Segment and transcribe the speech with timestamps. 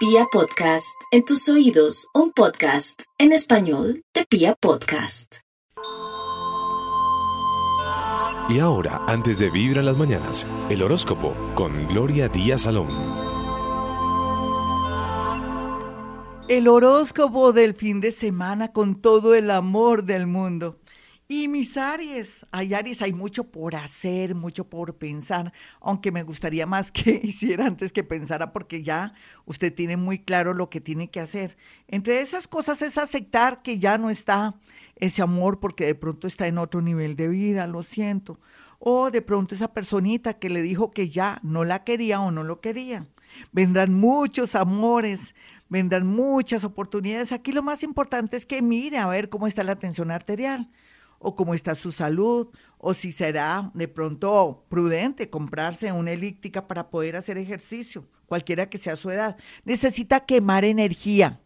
[0.00, 5.40] Pia Podcast, en tus oídos, un podcast en español de Pia Podcast.
[8.48, 12.88] Y ahora, antes de Vibra en las mañanas, el horóscopo con Gloria Díaz Salón.
[16.48, 20.79] El horóscopo del fin de semana con todo el amor del mundo.
[21.32, 26.66] Y mis Aries, hay Aries, hay mucho por hacer, mucho por pensar, aunque me gustaría
[26.66, 31.08] más que hiciera antes que pensara, porque ya usted tiene muy claro lo que tiene
[31.08, 31.56] que hacer.
[31.86, 34.56] Entre esas cosas es aceptar que ya no está
[34.96, 38.40] ese amor porque de pronto está en otro nivel de vida, lo siento.
[38.80, 42.42] O de pronto esa personita que le dijo que ya no la quería o no
[42.42, 43.06] lo quería.
[43.52, 45.36] Vendrán muchos amores,
[45.68, 47.30] vendrán muchas oportunidades.
[47.30, 50.68] Aquí lo más importante es que mire a ver cómo está la tensión arterial
[51.20, 52.48] o cómo está su salud,
[52.78, 58.78] o si será de pronto prudente comprarse una elíptica para poder hacer ejercicio, cualquiera que
[58.78, 59.36] sea su edad.
[59.64, 61.40] Necesita quemar energía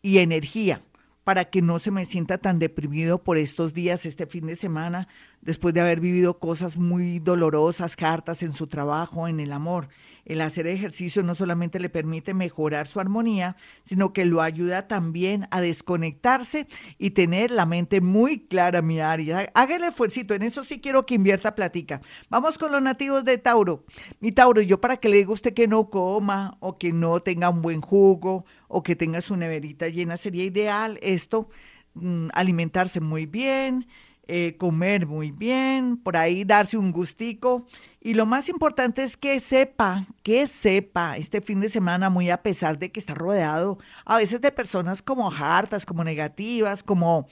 [0.00, 0.82] y energía
[1.24, 5.08] para que no se me sienta tan deprimido por estos días, este fin de semana,
[5.40, 9.88] después de haber vivido cosas muy dolorosas, cartas en su trabajo, en el amor.
[10.24, 15.48] El hacer ejercicio no solamente le permite mejorar su armonía, sino que lo ayuda también
[15.50, 16.66] a desconectarse
[16.98, 19.50] y tener la mente muy clara, mi área.
[19.54, 22.02] Hágale esfuerzo, en eso sí quiero que invierta platica.
[22.28, 23.86] Vamos con los nativos de Tauro.
[24.20, 27.48] Mi Tauro, yo para que le diga usted que no coma o que no tenga
[27.48, 31.48] un buen jugo o que tenga su neverita llena, sería ideal esto,
[31.94, 33.86] mm, alimentarse muy bien,
[34.30, 37.66] eh, comer muy bien, por ahí darse un gustico.
[37.98, 42.42] Y lo más importante es que sepa, que sepa este fin de semana, muy a
[42.42, 47.26] pesar de que está rodeado a veces de personas como hartas, como negativas, como...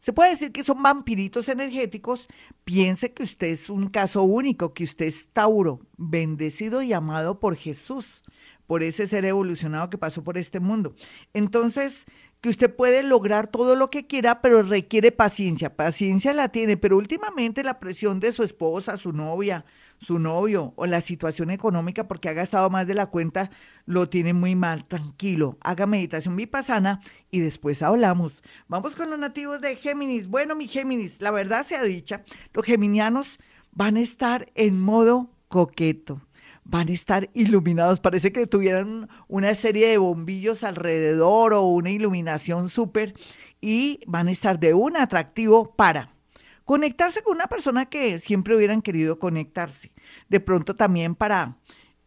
[0.00, 2.28] Se puede decir que son vampiritos energéticos.
[2.64, 7.56] Piense que usted es un caso único, que usted es Tauro, bendecido y amado por
[7.56, 8.22] Jesús,
[8.66, 10.94] por ese ser evolucionado que pasó por este mundo.
[11.34, 12.06] Entonces,
[12.40, 15.74] que usted puede lograr todo lo que quiera, pero requiere paciencia.
[15.74, 19.64] Paciencia la tiene, pero últimamente la presión de su esposa, su novia,
[20.00, 23.50] su novio o la situación económica porque ha gastado más de la cuenta
[23.86, 24.86] lo tiene muy mal.
[24.86, 28.42] Tranquilo, haga meditación vipassana y después hablamos.
[28.68, 30.28] Vamos con los nativos de Géminis.
[30.28, 33.40] Bueno, mi Géminis, la verdad sea dicha, los geminianos
[33.72, 36.27] van a estar en modo coqueto
[36.68, 37.98] van a estar iluminados.
[37.98, 43.14] Parece que tuvieran una serie de bombillos alrededor o una iluminación súper
[43.60, 46.14] y van a estar de un atractivo para
[46.64, 49.90] conectarse con una persona que siempre hubieran querido conectarse.
[50.28, 51.56] De pronto también para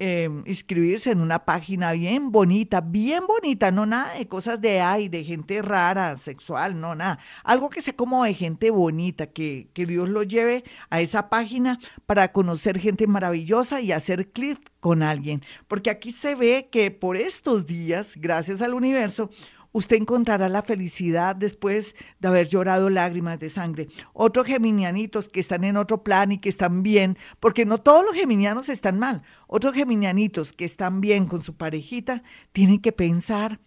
[0.03, 5.09] Em, inscribirse en una página bien bonita, bien bonita, no nada de cosas de ay,
[5.09, 7.19] de gente rara, sexual, no nada.
[7.43, 11.77] Algo que sea como de gente bonita, que, que Dios lo lleve a esa página
[12.07, 15.41] para conocer gente maravillosa y hacer clic con alguien.
[15.67, 19.29] Porque aquí se ve que por estos días, gracias al universo,
[19.71, 23.87] usted encontrará la felicidad después de haber llorado lágrimas de sangre.
[24.13, 28.13] Otros geminianitos que están en otro plan y que están bien, porque no todos los
[28.13, 29.23] geminianos están mal.
[29.47, 33.59] Otros geminianitos que están bien con su parejita tienen que pensar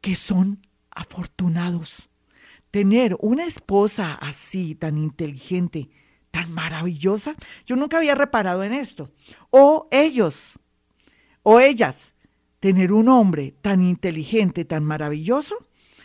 [0.00, 2.08] que son afortunados.
[2.70, 5.90] Tener una esposa así, tan inteligente,
[6.30, 7.34] tan maravillosa,
[7.66, 9.10] yo nunca había reparado en esto.
[9.50, 10.58] O ellos,
[11.42, 12.14] o ellas,
[12.60, 15.56] tener un hombre tan inteligente, tan maravilloso.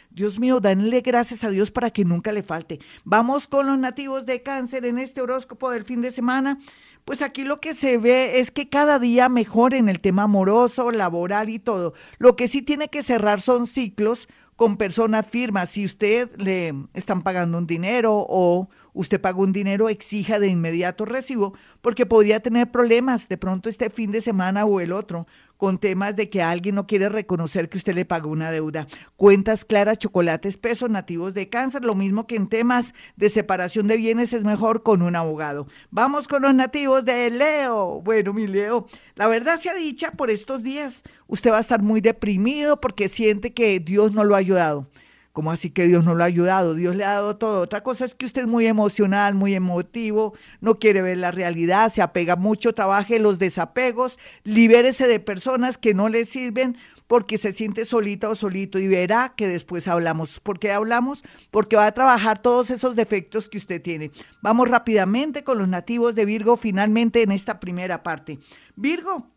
[0.10, 2.80] Dios mío, danle gracias a Dios para que nunca le falte.
[3.04, 6.58] Vamos con los nativos de cáncer en este horóscopo del fin de semana.
[7.04, 10.90] Pues aquí lo que se ve es que cada día mejor en el tema amoroso,
[10.92, 11.94] laboral y todo.
[12.18, 15.72] Lo que sí tiene que cerrar son ciclos con personas firmas.
[15.72, 21.06] Si usted le están pagando un dinero o usted paga un dinero, exija de inmediato
[21.06, 25.78] recibo, porque podría tener problemas de pronto este fin de semana o el otro con
[25.78, 28.88] temas de que alguien no quiere reconocer que usted le pagó una deuda.
[29.16, 33.98] Cuentas claras, chocolates, pesos nativos de cáncer, lo mismo que en temas de separación de
[33.98, 35.68] bienes es mejor con un abogado.
[35.92, 38.02] Vamos con los nativos de Leo.
[38.02, 41.82] Bueno, mi Leo, la verdad se ha dicha por estos días, usted va a estar
[41.82, 44.90] muy deprimido porque siente que Dios no lo ha ayudado.
[45.36, 46.76] ¿Cómo así que Dios no lo ha ayudado?
[46.76, 47.60] Dios le ha dado todo.
[47.60, 51.92] Otra cosa es que usted es muy emocional, muy emotivo, no quiere ver la realidad,
[51.92, 56.78] se apega mucho, trabaje los desapegos, libérese de personas que no le sirven
[57.08, 60.40] porque se siente solita o solito y verá que después hablamos.
[60.40, 61.22] ¿Por qué hablamos?
[61.52, 64.12] Porque va a trabajar todos esos defectos que usted tiene.
[64.42, 68.40] Vamos rápidamente con los nativos de Virgo finalmente en esta primera parte.
[68.78, 69.28] Virgo,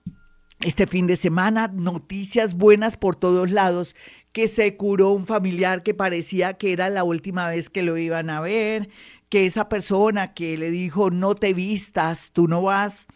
[0.61, 3.95] este fin de semana, noticias buenas por todos lados
[4.33, 8.31] que se curó un familiar que parecía que era la última vez que lo iban
[8.31, 8.89] a ver,
[9.29, 13.07] que esa persona que le dijo no te vistas, tú no vas,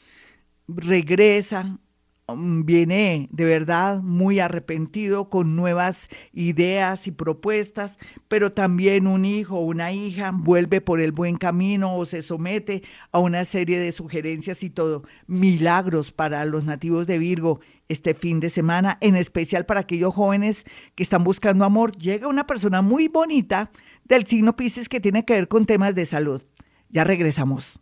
[0.69, 1.79] regresa,
[2.37, 7.99] viene de verdad muy arrepentido con nuevas ideas y propuestas,
[8.29, 12.82] pero también un hijo o una hija vuelve por el buen camino o se somete
[13.11, 15.05] a una serie de sugerencias y todo.
[15.26, 20.64] Milagros para los nativos de Virgo este fin de semana, en especial para aquellos jóvenes
[20.94, 21.93] que están buscando amor.
[21.96, 23.70] Llega una persona muy bonita
[24.05, 26.43] del signo Pisces que tiene que ver con temas de salud.
[26.88, 27.81] Ya regresamos.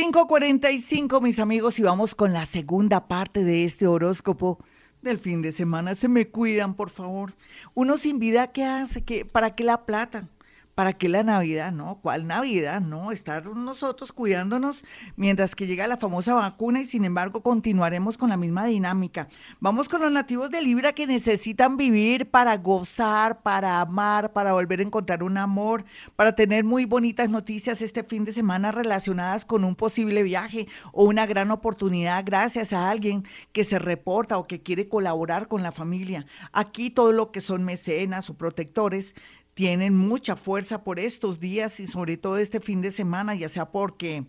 [0.00, 4.64] 5.45 mis amigos y vamos con la segunda parte de este horóscopo
[5.02, 5.96] del fin de semana.
[5.96, 7.34] Se me cuidan, por favor.
[7.74, 9.02] Uno sin vida, ¿qué hace?
[9.02, 10.28] ¿Qué, ¿Para qué la plata?
[10.78, 11.72] ¿Para qué la Navidad?
[11.72, 12.80] No, ¿cuál Navidad?
[12.80, 14.84] No, estar nosotros cuidándonos
[15.16, 19.26] mientras que llega la famosa vacuna y sin embargo continuaremos con la misma dinámica.
[19.58, 24.78] Vamos con los nativos de Libra que necesitan vivir para gozar, para amar, para volver
[24.78, 25.84] a encontrar un amor,
[26.14, 31.06] para tener muy bonitas noticias este fin de semana relacionadas con un posible viaje o
[31.06, 35.72] una gran oportunidad gracias a alguien que se reporta o que quiere colaborar con la
[35.72, 36.24] familia.
[36.52, 39.16] Aquí todo lo que son mecenas o protectores
[39.58, 43.72] tienen mucha fuerza por estos días y sobre todo este fin de semana, ya sea
[43.72, 44.24] porque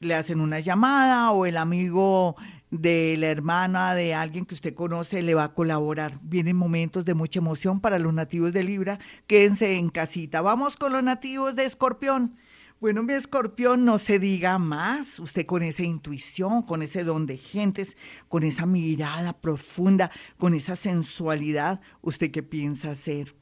[0.00, 2.36] le hacen una llamada o el amigo
[2.70, 6.18] de la hermana de alguien que usted conoce le va a colaborar.
[6.22, 8.98] Vienen momentos de mucha emoción para los nativos de Libra.
[9.26, 10.40] Quédense en casita.
[10.40, 12.38] Vamos con los nativos de Escorpión.
[12.80, 15.18] Bueno, mi escorpión, no se diga más.
[15.18, 17.94] Usted con esa intuición, con ese don de gentes,
[18.26, 23.34] con esa mirada profunda, con esa sensualidad, ¿usted qué piensa hacer?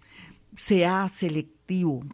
[0.56, 1.60] Sea selectivo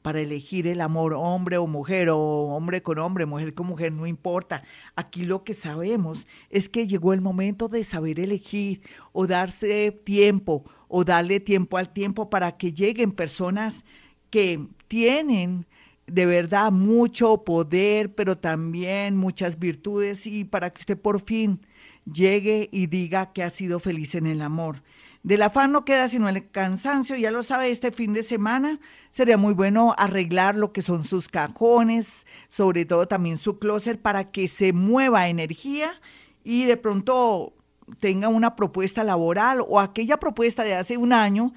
[0.02, 4.06] para elegir el amor hombre o mujer o hombre con hombre, mujer con mujer, no
[4.06, 4.62] importa.
[4.96, 10.64] Aquí lo que sabemos es que llegó el momento de saber elegir o darse tiempo
[10.88, 13.84] o darle tiempo al tiempo para que lleguen personas
[14.30, 15.66] que tienen
[16.06, 21.60] de verdad mucho poder, pero también muchas virtudes y para que usted por fin
[22.04, 24.82] llegue y diga que ha sido feliz en el amor.
[25.26, 28.78] Del afán no queda sino el cansancio, ya lo sabe, este fin de semana
[29.10, 34.30] sería muy bueno arreglar lo que son sus cajones, sobre todo también su closet, para
[34.30, 36.00] que se mueva energía
[36.44, 37.54] y de pronto
[37.98, 41.52] tenga una propuesta laboral o aquella propuesta de hace un año,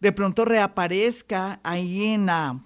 [0.00, 2.58] de pronto reaparezca ahí en la,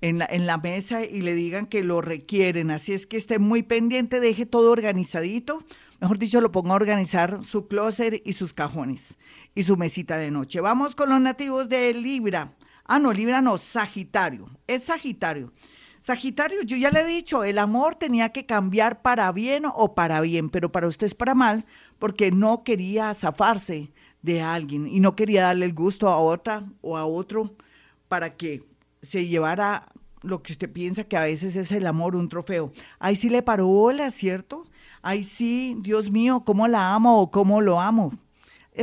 [0.00, 2.70] en la, en la mesa y le digan que lo requieren.
[2.70, 5.62] Así es que esté muy pendiente, deje todo organizadito.
[6.00, 9.18] Mejor dicho, lo ponga a organizar su closet y sus cajones
[9.56, 10.60] y su mesita de noche.
[10.60, 12.52] Vamos con los nativos de Libra.
[12.84, 14.48] Ah, no, Libra no, Sagitario.
[14.68, 15.52] Es Sagitario.
[16.00, 20.20] Sagitario, yo ya le he dicho, el amor tenía que cambiar para bien o para
[20.20, 21.64] bien, pero para usted es para mal,
[21.98, 23.92] porque no quería zafarse
[24.22, 27.56] de alguien y no quería darle el gusto a otra o a otro
[28.08, 28.62] para que
[29.02, 29.88] se llevara
[30.22, 32.72] lo que usted piensa que a veces es el amor, un trofeo.
[32.98, 34.64] Ahí sí le paró bola, ¿cierto?
[35.00, 38.12] Ahí sí, Dios mío, cómo la amo o cómo lo amo.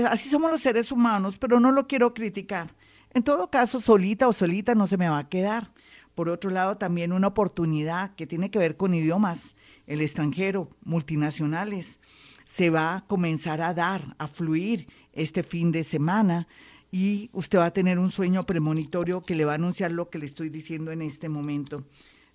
[0.09, 2.73] Así somos los seres humanos, pero no lo quiero criticar.
[3.13, 5.71] En todo caso, solita o solita no se me va a quedar.
[6.15, 9.55] Por otro lado, también una oportunidad que tiene que ver con idiomas,
[9.87, 11.99] el extranjero, multinacionales,
[12.45, 16.47] se va a comenzar a dar, a fluir este fin de semana
[16.91, 20.19] y usted va a tener un sueño premonitorio que le va a anunciar lo que
[20.19, 21.85] le estoy diciendo en este momento.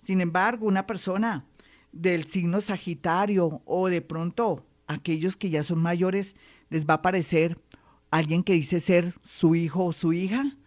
[0.01, 1.45] Sin embargo, una persona
[1.91, 6.35] del signo Sagitario o de pronto aquellos que ya son mayores
[6.69, 7.57] les va a parecer
[8.11, 10.57] alguien que dice ser su hijo o su hija.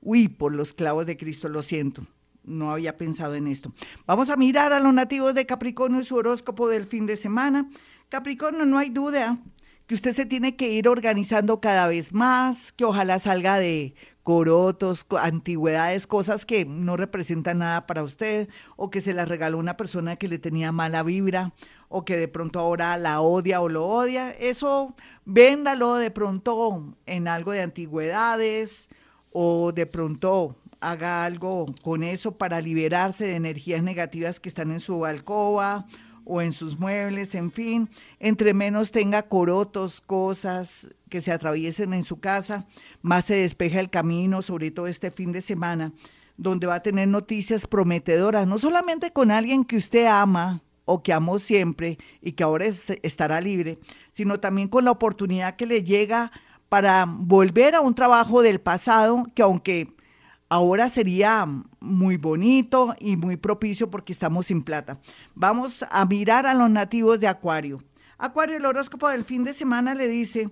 [0.00, 2.06] Uy, por los clavos de Cristo, lo siento.
[2.44, 3.72] No había pensado en esto.
[4.06, 7.70] Vamos a mirar a los nativos de Capricornio y su horóscopo del fin de semana.
[8.08, 9.38] Capricornio, no hay duda
[9.92, 15.04] que usted se tiene que ir organizando cada vez más, que ojalá salga de corotos,
[15.20, 20.16] antigüedades, cosas que no representan nada para usted, o que se las regaló una persona
[20.16, 21.52] que le tenía mala vibra,
[21.90, 24.30] o que de pronto ahora la odia o lo odia.
[24.30, 24.96] Eso
[25.26, 28.88] véndalo de pronto en algo de antigüedades,
[29.30, 34.80] o de pronto haga algo con eso para liberarse de energías negativas que están en
[34.80, 35.86] su alcoba
[36.24, 37.88] o en sus muebles, en fin,
[38.20, 42.66] entre menos tenga corotos, cosas que se atraviesen en su casa,
[43.02, 45.92] más se despeja el camino, sobre todo este fin de semana,
[46.36, 51.12] donde va a tener noticias prometedoras, no solamente con alguien que usted ama o que
[51.12, 53.78] amó siempre y que ahora estará libre,
[54.12, 56.32] sino también con la oportunidad que le llega
[56.68, 59.94] para volver a un trabajo del pasado que aunque
[60.52, 61.48] ahora sería
[61.80, 65.00] muy bonito y muy propicio porque estamos sin plata.
[65.34, 67.78] Vamos a mirar a los nativos de Acuario.
[68.18, 70.50] Acuario, el horóscopo del fin de semana le dice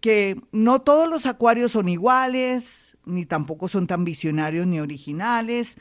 [0.00, 5.76] que no todos los acuarios son iguales, ni tampoco son tan visionarios ni originales,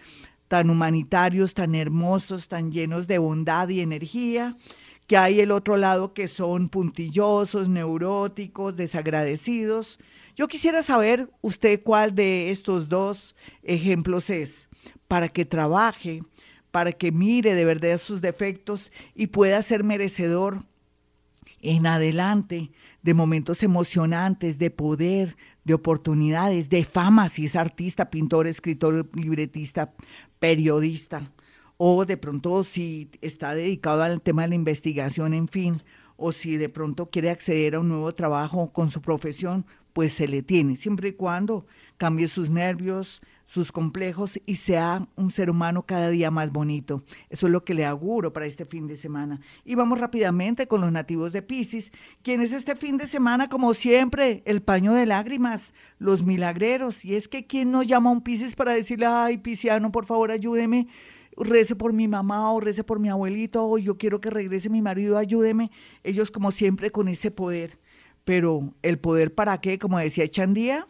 [0.47, 4.57] tan humanitarios, tan hermosos, tan llenos de bondad y energía,
[5.05, 9.99] que hay el otro lado que son puntillosos, neuróticos, desagradecidos.
[10.35, 14.69] Yo quisiera saber usted cuál de estos dos ejemplos es,
[15.07, 16.23] para que trabaje,
[16.71, 20.63] para que mire de verdad sus defectos y pueda ser merecedor
[21.61, 22.71] en adelante
[23.01, 29.93] de momentos emocionantes, de poder, de oportunidades, de fama, si es artista, pintor, escritor, libretista,
[30.39, 31.31] periodista,
[31.77, 35.81] o de pronto si está dedicado al tema de la investigación, en fin,
[36.15, 40.27] o si de pronto quiere acceder a un nuevo trabajo con su profesión, pues se
[40.27, 41.65] le tiene, siempre y cuando
[41.97, 47.03] cambie sus nervios, sus complejos y sea un ser humano cada día más bonito.
[47.29, 49.41] Eso es lo que le auguro para este fin de semana.
[49.65, 51.91] Y vamos rápidamente con los nativos de Pisces,
[52.23, 57.03] quienes este fin de semana, como siempre, el paño de lágrimas, los milagreros.
[57.03, 60.31] Y es que ¿quién no llama a un Pisces para decirle, ay, Pisciano, por favor,
[60.31, 60.87] ayúdeme?
[61.37, 64.81] rece por mi mamá o rece por mi abuelito o yo quiero que regrese mi
[64.81, 65.71] marido, ayúdeme.
[66.03, 67.79] Ellos como siempre con ese poder.
[68.23, 70.87] Pero el poder para qué, como decía Chandía,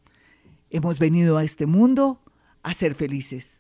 [0.72, 2.20] hemos venido a este mundo
[2.64, 3.59] a ser felices.